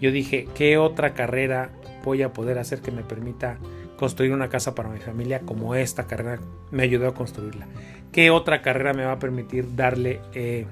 [0.00, 1.70] yo dije, ¿qué otra carrera
[2.04, 3.58] voy a poder hacer que me permita
[3.96, 7.66] construir una casa para mi familia como esta carrera me ayudó a construirla.
[8.12, 10.66] ¿Qué otra carrera me va a permitir darle eh,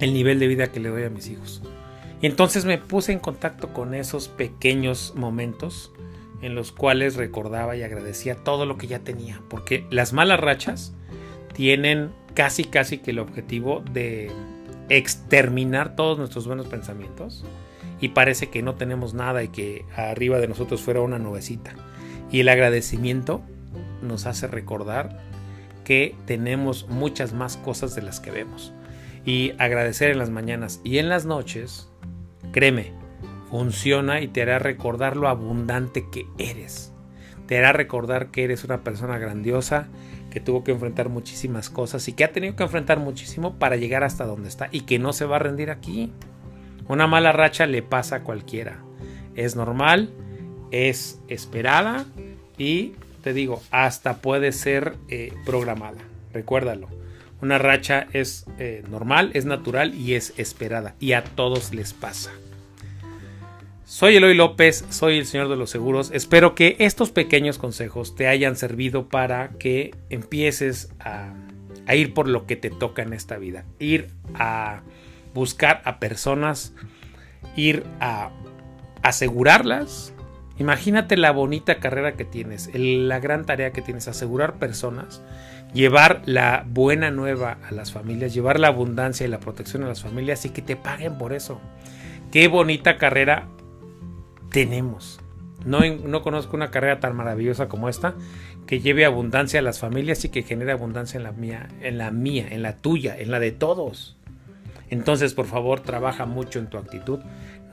[0.00, 1.62] el nivel de vida que le doy a mis hijos?
[2.20, 5.92] Y entonces me puse en contacto con esos pequeños momentos
[6.42, 10.94] en los cuales recordaba y agradecía todo lo que ya tenía, porque las malas rachas
[11.52, 14.30] tienen casi casi que el objetivo de
[14.88, 17.44] exterminar todos nuestros buenos pensamientos
[18.00, 21.74] y parece que no tenemos nada y que arriba de nosotros fuera una nubecita.
[22.30, 23.42] Y el agradecimiento
[24.02, 25.20] nos hace recordar
[25.84, 28.72] que tenemos muchas más cosas de las que vemos.
[29.24, 31.88] Y agradecer en las mañanas y en las noches,
[32.52, 32.92] créeme,
[33.50, 36.92] funciona y te hará recordar lo abundante que eres.
[37.46, 39.88] Te hará recordar que eres una persona grandiosa,
[40.30, 44.04] que tuvo que enfrentar muchísimas cosas y que ha tenido que enfrentar muchísimo para llegar
[44.04, 46.12] hasta donde está y que no se va a rendir aquí.
[46.88, 48.78] Una mala racha le pasa a cualquiera.
[49.34, 50.12] Es normal
[50.70, 52.04] es esperada
[52.56, 55.98] y te digo, hasta puede ser eh, programada.
[56.32, 56.88] Recuérdalo.
[57.40, 60.94] Una racha es eh, normal, es natural y es esperada.
[60.98, 62.32] Y a todos les pasa.
[63.88, 66.10] Soy Eloy López, soy el señor de los seguros.
[66.12, 71.32] Espero que estos pequeños consejos te hayan servido para que empieces a,
[71.94, 73.64] ir por lo que te toca en esta vida.
[73.78, 74.82] Ir a
[75.32, 76.74] buscar a personas,
[77.56, 78.30] ir a
[79.02, 80.12] asegurarlas
[80.58, 85.22] Imagínate la bonita carrera que tienes, la gran tarea que tienes, asegurar personas,
[85.72, 90.02] llevar la buena nueva a las familias, llevar la abundancia y la protección a las
[90.02, 91.60] familias y que te paguen por eso.
[92.32, 93.46] Qué bonita carrera
[94.50, 95.20] tenemos.
[95.64, 98.14] No, no conozco una carrera tan maravillosa como esta
[98.66, 102.10] que lleve abundancia a las familias y que genere abundancia en la mía, en la
[102.10, 104.16] mía, en la tuya, en la de todos.
[104.90, 107.20] Entonces, por favor, trabaja mucho en tu actitud.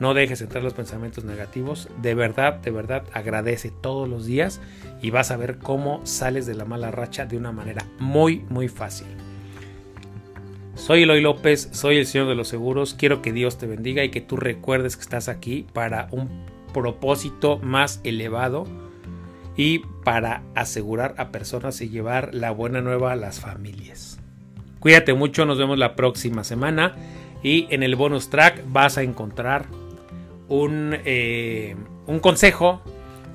[0.00, 1.88] No dejes entrar los pensamientos negativos.
[2.02, 4.60] De verdad, de verdad, agradece todos los días
[5.00, 8.68] y vas a ver cómo sales de la mala racha de una manera muy, muy
[8.68, 9.06] fácil.
[10.74, 12.94] Soy Eloy López, soy el Señor de los Seguros.
[12.94, 16.28] Quiero que Dios te bendiga y que tú recuerdes que estás aquí para un
[16.76, 18.66] propósito más elevado
[19.56, 24.20] y para asegurar a personas y llevar la buena nueva a las familias.
[24.78, 26.94] Cuídate mucho, nos vemos la próxima semana
[27.42, 29.64] y en el bonus track vas a encontrar
[30.48, 32.82] un, eh, un consejo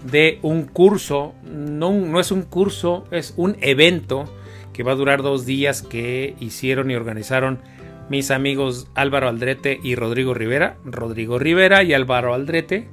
[0.05, 4.25] de un curso, no, no es un curso, es un evento
[4.71, 7.59] que va a durar dos días que hicieron y organizaron
[8.07, 12.87] mis amigos Álvaro Aldrete y Rodrigo Rivera, Rodrigo Rivera y Álvaro Aldrete,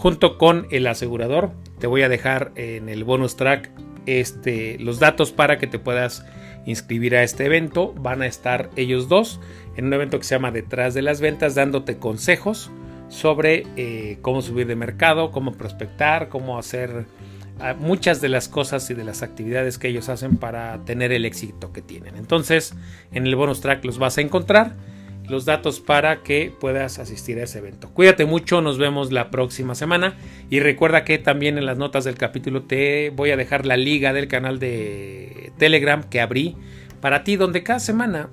[0.00, 1.50] junto con el asegurador.
[1.78, 3.70] Te voy a dejar en el bonus track
[4.06, 6.24] este, los datos para que te puedas
[6.64, 7.92] inscribir a este evento.
[7.92, 9.40] Van a estar ellos dos
[9.76, 12.70] en un evento que se llama Detrás de las Ventas, dándote consejos
[13.08, 17.04] sobre eh, cómo subir de mercado, cómo prospectar, cómo hacer
[17.60, 21.26] ah, muchas de las cosas y de las actividades que ellos hacen para tener el
[21.26, 22.16] éxito que tienen.
[22.16, 22.74] Entonces,
[23.12, 24.76] en el bonus track los vas a encontrar
[25.30, 27.90] los datos para que puedas asistir a ese evento.
[27.94, 30.16] Cuídate mucho, nos vemos la próxima semana
[30.50, 34.12] y recuerda que también en las notas del capítulo te voy a dejar la liga
[34.12, 36.56] del canal de Telegram que abrí
[37.00, 38.28] para ti donde cada semana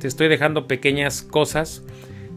[0.00, 1.82] te estoy dejando pequeñas cosas,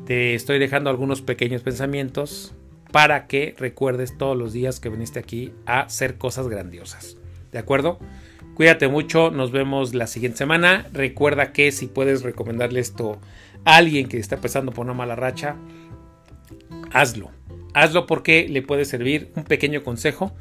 [0.06, 2.54] te estoy dejando algunos pequeños pensamientos
[2.92, 7.18] para que recuerdes todos los días que viniste aquí a hacer cosas grandiosas.
[7.52, 8.00] ¿De acuerdo?
[8.56, 10.88] Cuídate mucho, nos vemos la siguiente semana.
[10.94, 13.20] Recuerda que si puedes recomendarle esto
[13.66, 15.56] alguien que está pasando por una mala racha,
[16.94, 17.32] hazlo.
[17.74, 20.32] Hazlo porque le puede servir un pequeño consejo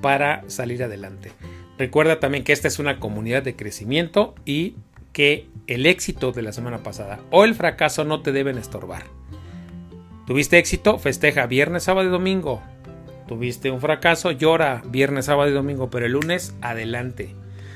[0.00, 1.32] para salir adelante.
[1.76, 4.76] Recuerda también que esta es una comunidad de crecimiento y
[5.12, 9.04] que el éxito de la semana pasada o el fracaso no te deben estorbar.
[10.26, 10.98] ¿Tuviste éxito?
[10.98, 12.62] Festeja viernes, sábado y domingo.
[13.26, 14.30] ¿Tuviste un fracaso?
[14.30, 17.34] Llora viernes, sábado y domingo, pero el lunes adelante.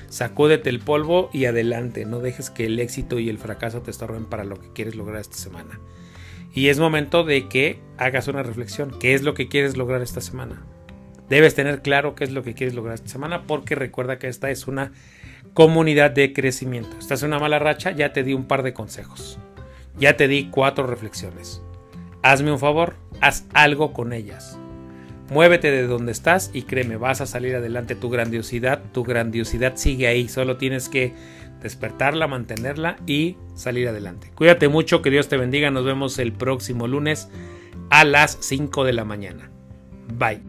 [0.08, 2.04] Sacúdete el polvo y adelante.
[2.04, 5.20] No dejes que el éxito y el fracaso te estorben para lo que quieres lograr
[5.20, 5.80] esta semana.
[6.54, 8.90] Y es momento de que hagas una reflexión.
[8.98, 10.64] ¿Qué es lo que quieres lograr esta semana?
[11.28, 14.50] Debes tener claro qué es lo que quieres lograr esta semana porque recuerda que esta
[14.50, 14.92] es una
[15.52, 16.96] comunidad de crecimiento.
[16.98, 19.38] Estás en una mala racha, ya te di un par de consejos.
[19.98, 21.60] Ya te di cuatro reflexiones.
[22.22, 24.58] Hazme un favor, haz algo con ellas.
[25.30, 27.94] Muévete de donde estás y créeme, vas a salir adelante.
[27.94, 30.26] Tu grandiosidad, tu grandiosidad sigue ahí.
[30.26, 31.12] Solo tienes que
[31.60, 34.32] despertarla, mantenerla y salir adelante.
[34.34, 35.70] Cuídate mucho, que Dios te bendiga.
[35.70, 37.28] Nos vemos el próximo lunes
[37.90, 39.50] a las 5 de la mañana.
[40.14, 40.40] Bye.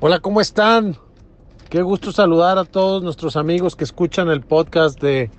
[0.00, 0.96] Hola, ¿cómo están?
[1.70, 5.30] Qué gusto saludar a todos nuestros amigos que escuchan el podcast de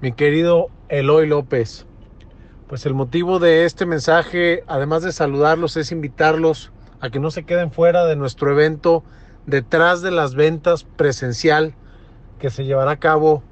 [0.00, 1.86] mi querido Eloy López.
[2.68, 7.44] Pues el motivo de este mensaje, además de saludarlos, es invitarlos a que no se
[7.44, 9.04] queden fuera de nuestro evento
[9.44, 11.74] detrás de las ventas presencial
[12.38, 13.42] que se llevará a cabo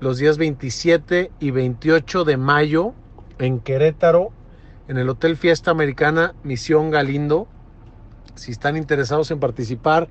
[0.00, 2.92] los días 27 y 28 de mayo
[3.38, 4.30] en Querétaro,
[4.88, 7.48] en el Hotel Fiesta Americana Misión Galindo.
[8.34, 10.08] Si están interesados en participar,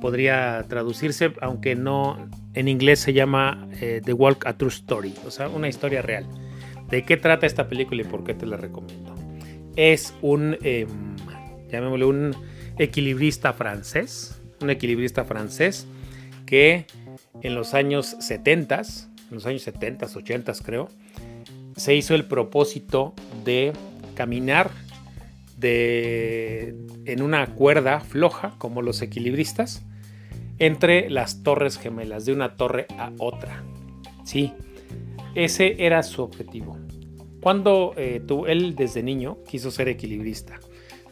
[0.00, 5.30] Podría traducirse, aunque no en inglés se llama eh, The Walk a True Story, o
[5.30, 6.26] sea, una historia real.
[6.90, 9.13] ¿De qué trata esta película y por qué te la recomiendo?
[9.76, 10.86] Es un, eh,
[11.70, 12.36] llamémosle un
[12.78, 15.86] equilibrista francés, un equilibrista francés
[16.46, 16.86] que
[17.42, 18.84] en los años 70, en
[19.30, 20.88] los años 70, 80 creo,
[21.76, 23.14] se hizo el propósito
[23.44, 23.72] de
[24.14, 24.70] caminar
[25.56, 29.84] de, en una cuerda floja, como los equilibristas,
[30.58, 33.64] entre las torres gemelas, de una torre a otra.
[34.24, 34.52] Sí,
[35.34, 36.78] ese era su objetivo.
[37.44, 40.60] Cuando eh, él desde niño quiso ser equilibrista.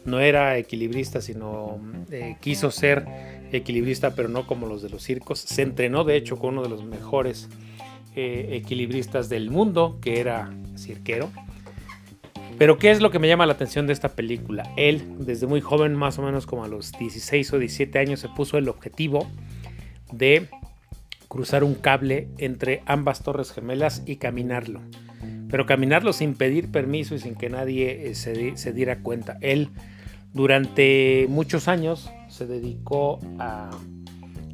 [0.03, 1.79] No era equilibrista, sino
[2.09, 3.05] eh, quiso ser
[3.51, 5.37] equilibrista, pero no como los de los circos.
[5.37, 7.49] Se entrenó, de hecho, con uno de los mejores
[8.15, 11.29] eh, equilibristas del mundo, que era cirquero.
[12.57, 14.63] Pero ¿qué es lo que me llama la atención de esta película?
[14.75, 18.29] Él, desde muy joven, más o menos como a los 16 o 17 años, se
[18.29, 19.29] puso el objetivo
[20.11, 20.49] de
[21.27, 24.81] cruzar un cable entre ambas torres gemelas y caminarlo.
[25.53, 29.37] Pero caminarlo sin pedir permiso y sin que nadie eh, se, diera cuenta.
[29.39, 29.69] Él
[30.33, 33.69] durante muchos años se dedicó a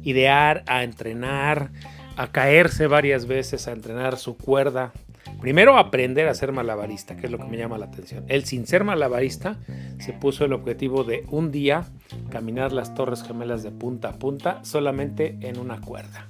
[0.02, 1.70] idear, a entrenar,
[2.18, 4.92] a caerse varias veces, a entrenar su cuerda.
[5.40, 8.26] Primero aprender a ser malabarista, que es lo que me llama la atención.
[8.28, 9.56] Él sin ser malabarista
[10.00, 11.86] se puso el objetivo de un día
[12.28, 16.28] caminar las torres gemelas de punta a punta solamente en una cuerda.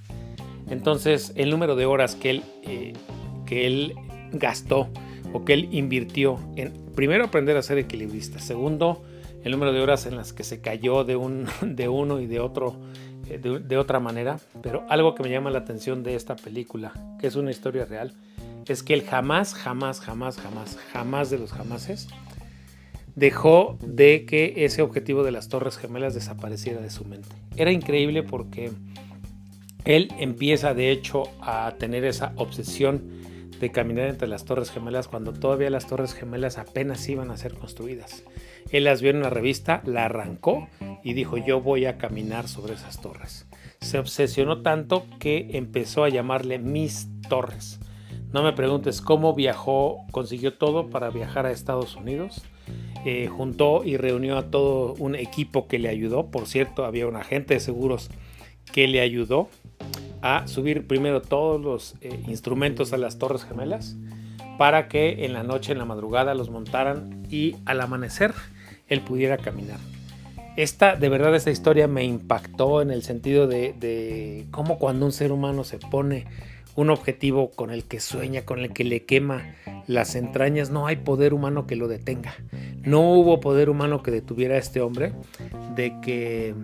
[0.69, 2.93] Entonces el número de horas que él, eh,
[3.47, 3.95] que él
[4.33, 4.89] gastó
[5.33, 9.03] o que él invirtió en primero aprender a ser equilibrista, segundo
[9.45, 12.41] el número de horas en las que se cayó de, un, de uno y de
[12.41, 12.77] otro
[13.31, 17.29] eh, de, otra manera, pero algo que me llama la atención de esta película, que
[17.29, 18.13] es una historia real,
[18.67, 22.09] es que él jamás, jamás, jamás, jamás, jamás de los jamases
[23.15, 27.29] dejó de que ese objetivo de las Torres Gemelas desapareciera de su mente.
[27.57, 28.73] Era increíble porque
[29.85, 33.03] él empieza de hecho a tener esa obsesión
[33.61, 37.55] de caminar entre las Torres Gemelas cuando todavía las Torres Gemelas apenas iban a ser
[37.55, 38.25] construidas.
[38.73, 40.69] Él las vio en una revista, la arrancó
[41.05, 43.47] y dijo yo voy a caminar sobre esas torres.
[43.81, 47.79] Se obsesionó tanto que empezó a llamarle Mis Torres.
[48.33, 52.43] No me preguntes cómo viajó, consiguió todo para viajar a Estados Unidos.
[53.05, 56.31] Eh, juntó y reunió a todo un equipo que le ayudó.
[56.31, 58.11] Por cierto, había un agente de seguros
[58.73, 59.49] que le ayudó
[60.23, 63.97] a subir primero todos los eh, instrumentos a las torres gemelas
[64.59, 68.35] para que en la noche, en la madrugada los montaran y al amanecer
[68.89, 69.79] él pudiera caminar.
[70.57, 75.13] Esta, de verdad, esta historia me impactó en el sentido de, de cómo cuando un
[75.13, 76.27] ser humano se pone
[76.77, 79.55] un objetivo con el que sueña, con el que le quema
[79.87, 82.35] las entrañas, no hay poder humano que lo detenga.
[82.83, 85.13] No hubo poder humano que detuviera a este hombre
[85.75, 86.55] de que,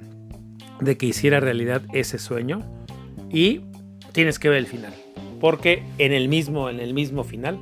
[0.80, 2.62] de que hiciera realidad ese sueño
[3.30, 3.62] y
[4.12, 4.94] tienes que ver el final,
[5.40, 7.58] porque en el mismo, en el mismo final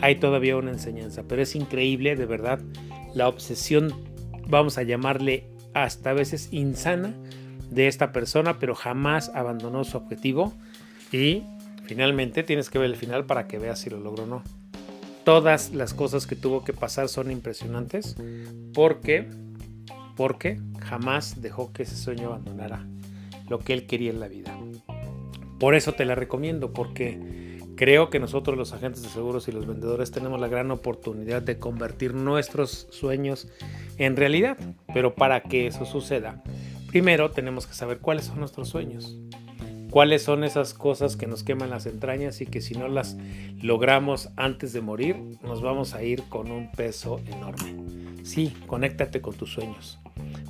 [0.00, 2.60] hay todavía una enseñanza, pero es increíble de verdad
[3.14, 3.92] la obsesión,
[4.48, 5.44] vamos a llamarle
[5.74, 7.14] hasta a veces insana
[7.70, 10.52] de esta persona, pero jamás abandonó su objetivo
[11.12, 11.42] y
[11.84, 14.42] finalmente tienes que ver el final para que veas si lo logró o no.
[15.24, 18.16] Todas las cosas que tuvo que pasar son impresionantes
[18.74, 19.28] porque
[20.16, 22.86] porque jamás dejó que ese sueño abandonara
[23.48, 24.56] lo que él quería en la vida.
[25.62, 29.64] Por eso te la recomiendo, porque creo que nosotros los agentes de seguros y los
[29.64, 33.46] vendedores tenemos la gran oportunidad de convertir nuestros sueños
[33.96, 34.58] en realidad.
[34.92, 36.42] Pero para que eso suceda,
[36.88, 39.16] primero tenemos que saber cuáles son nuestros sueños.
[39.88, 43.16] Cuáles son esas cosas que nos queman las entrañas y que si no las
[43.62, 48.24] logramos antes de morir, nos vamos a ir con un peso enorme.
[48.24, 50.00] Sí, conéctate con tus sueños.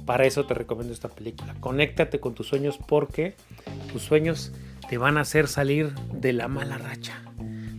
[0.07, 1.55] Para eso te recomiendo esta película.
[1.61, 3.35] Conéctate con tus sueños porque
[3.93, 4.53] tus sueños
[4.93, 7.15] te van a hacer salir de la mala racha.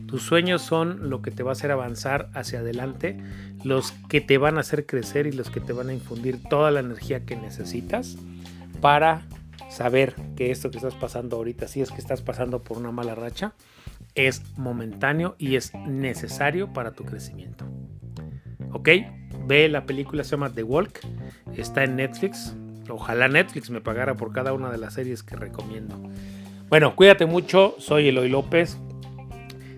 [0.08, 3.20] Tus sueños son lo que te va a hacer avanzar hacia adelante,
[3.64, 6.72] los que te van a hacer crecer y los que te van a infundir toda
[6.72, 8.18] la energía que necesitas
[8.82, 9.28] para
[9.70, 13.14] saber que esto que estás pasando ahorita, si es que estás pasando por una mala
[13.14, 13.54] racha,
[14.16, 17.64] es momentáneo y es necesario para tu crecimiento.
[18.72, 18.90] ¿Ok?
[19.46, 21.02] Ve la película, se llama The Walk,
[21.56, 22.56] está en Netflix.
[22.90, 25.96] Ojalá Netflix me pagara por cada una de las series que recomiendo.
[26.74, 27.76] Bueno, cuídate mucho.
[27.78, 28.80] Soy Eloy López.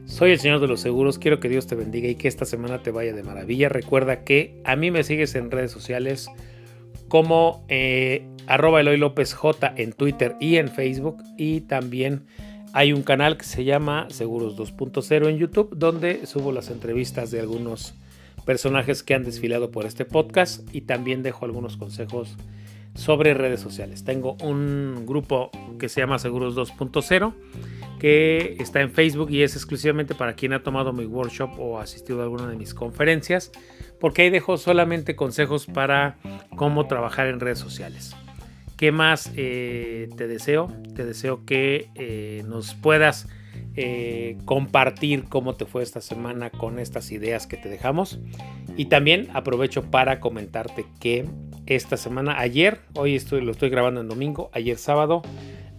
[0.06, 1.20] Soy el Señor de los Seguros.
[1.20, 3.68] Quiero que Dios te bendiga y que esta semana te vaya de maravilla.
[3.68, 6.30] Recuerda que a mí me sigues en redes sociales
[7.10, 11.22] como eh, arroba Eloy López J en Twitter y en Facebook.
[11.38, 12.28] Y también
[12.72, 17.42] hay un canal que se llama Seguros 2.0 en YouTube donde subo las entrevistas de
[17.42, 17.94] algunos
[18.46, 22.38] personajes que han desfilado por este podcast y también dejo algunos consejos
[22.96, 24.04] sobre redes sociales.
[24.04, 27.34] Tengo un grupo que se llama Seguros 2.0
[28.00, 32.20] que está en Facebook y es exclusivamente para quien ha tomado mi workshop o asistido
[32.20, 33.52] a alguna de mis conferencias,
[34.00, 36.18] porque ahí dejo solamente consejos para
[36.56, 38.16] cómo trabajar en redes sociales.
[38.78, 40.72] ¿Qué más eh, te deseo?
[40.96, 43.28] Te deseo que eh, nos puedas
[43.76, 48.20] eh, compartir cómo te fue esta semana con estas ideas que te dejamos.
[48.78, 51.26] Y también aprovecho para comentarte que
[51.66, 55.24] esta semana, ayer, hoy estoy, lo estoy grabando en domingo, ayer sábado,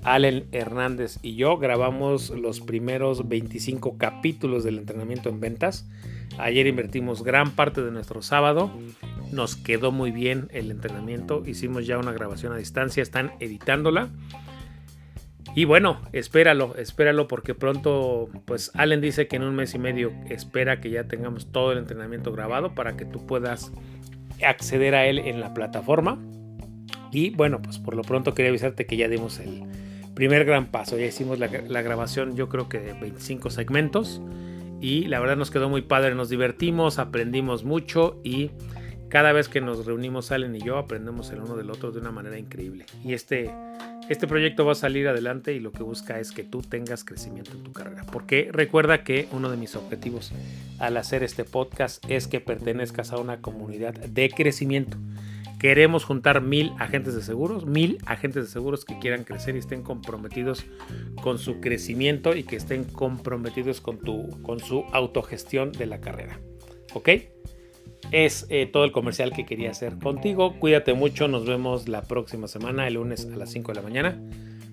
[0.07, 5.89] Allen Hernández y yo grabamos los primeros 25 capítulos del entrenamiento en ventas.
[6.39, 8.71] Ayer invertimos gran parte de nuestro sábado.
[9.33, 11.43] Nos quedó muy bien el entrenamiento.
[11.45, 13.03] Hicimos ya una grabación a distancia.
[13.03, 14.11] Están editándola.
[15.55, 20.13] Y bueno, espéralo, espéralo porque pronto, pues Allen dice que en un mes y medio
[20.29, 23.73] espera que ya tengamos todo el entrenamiento grabado para que tú puedas
[24.45, 26.19] acceder a él en la plataforma.
[27.13, 29.63] Y bueno, pues por lo pronto quería avisarte que ya dimos el
[30.15, 30.99] primer gran paso.
[30.99, 34.21] Ya hicimos la, grabación, yo creo que de 25 segmentos.
[34.81, 38.51] Y la verdad nos quedó muy padre, nos divertimos, aprendimos mucho y
[39.09, 42.11] cada vez que nos reunimos Allen y yo aprendemos el uno del otro de una
[42.11, 42.85] manera increíble.
[43.03, 43.51] Y este
[44.09, 47.53] este proyecto va a salir adelante y lo que busca es que tú tengas crecimiento
[47.53, 48.05] en tu carrera.
[48.11, 50.33] Porque recuerda que uno de mis objetivos
[50.79, 54.97] al hacer este podcast es que pertenezcas a una comunidad de crecimiento.
[55.59, 59.83] Queremos juntar mil agentes de seguros, mil agentes de seguros que quieran crecer y estén
[59.83, 60.67] comprometidos
[61.23, 66.39] con su crecimiento y que estén comprometidos con, tu, con su autogestión de la carrera.
[66.93, 67.09] ¿Ok?
[68.13, 70.59] Es eh, todo el comercial que quería hacer contigo.
[70.59, 74.21] Cuídate mucho, nos vemos la próxima semana, el lunes a las 5 de la mañana.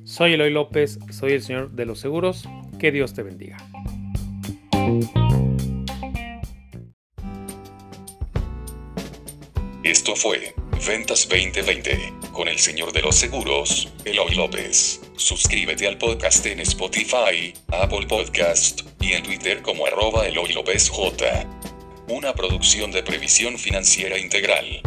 [0.03, 2.47] Soy Eloy López, soy el señor de los seguros.
[2.79, 3.57] Que Dios te bendiga.
[9.83, 10.53] Esto fue
[10.87, 15.01] Ventas 2020 con el señor de los seguros, Eloy López.
[15.15, 21.45] Suscríbete al podcast en Spotify, Apple Podcast y en Twitter como arroba Eloy López J
[22.07, 24.81] una producción de previsión financiera integral.